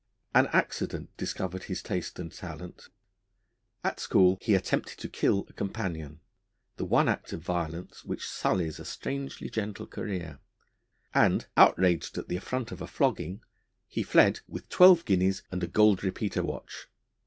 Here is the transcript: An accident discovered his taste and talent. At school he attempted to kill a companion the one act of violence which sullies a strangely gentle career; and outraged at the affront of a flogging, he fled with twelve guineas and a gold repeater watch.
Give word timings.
An 0.33 0.47
accident 0.47 1.15
discovered 1.15 1.65
his 1.65 1.83
taste 1.83 2.17
and 2.17 2.31
talent. 2.31 2.89
At 3.83 3.99
school 3.99 4.39
he 4.41 4.55
attempted 4.55 4.97
to 4.97 5.07
kill 5.07 5.45
a 5.47 5.53
companion 5.53 6.21
the 6.77 6.85
one 6.85 7.07
act 7.07 7.33
of 7.33 7.41
violence 7.41 8.03
which 8.03 8.27
sullies 8.27 8.79
a 8.79 8.85
strangely 8.85 9.47
gentle 9.47 9.85
career; 9.85 10.39
and 11.13 11.45
outraged 11.55 12.17
at 12.17 12.29
the 12.29 12.35
affront 12.37 12.71
of 12.71 12.81
a 12.81 12.87
flogging, 12.87 13.41
he 13.87 14.01
fled 14.01 14.39
with 14.47 14.69
twelve 14.69 15.05
guineas 15.05 15.43
and 15.51 15.63
a 15.63 15.67
gold 15.67 16.03
repeater 16.03 16.41
watch. 16.41 16.87